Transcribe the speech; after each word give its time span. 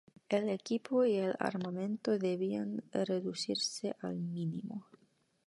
El 0.29 0.49
equipo 0.49 1.05
y 1.05 1.17
el 1.17 1.35
armamento 1.37 2.17
debían 2.17 2.81
reducirse 2.91 3.95
al 4.01 4.15
mínimo. 4.15 4.87